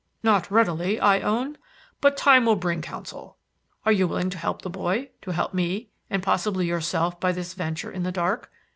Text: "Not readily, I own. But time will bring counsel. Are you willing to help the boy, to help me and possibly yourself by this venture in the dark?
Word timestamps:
"Not 0.23 0.49
readily, 0.49 0.99
I 0.99 1.19
own. 1.19 1.59
But 1.99 2.17
time 2.17 2.47
will 2.47 2.55
bring 2.55 2.81
counsel. 2.81 3.37
Are 3.85 3.91
you 3.91 4.07
willing 4.07 4.31
to 4.31 4.37
help 4.39 4.63
the 4.63 4.67
boy, 4.71 5.11
to 5.21 5.29
help 5.29 5.53
me 5.53 5.89
and 6.09 6.23
possibly 6.23 6.65
yourself 6.65 7.19
by 7.19 7.31
this 7.31 7.53
venture 7.53 7.91
in 7.91 8.01
the 8.01 8.11
dark? 8.11 8.51